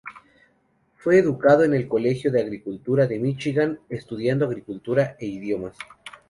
Fue 0.95 1.19
educado 1.19 1.63
en 1.63 1.75
el 1.75 1.87
Colegio 1.87 2.31
de 2.31 2.41
Agricultura 2.41 3.05
de 3.05 3.19
Michigan 3.19 3.79
estudiando 3.87 4.45
agricultura 4.47 5.15
e 5.19 5.27
idiomas. 5.27 5.77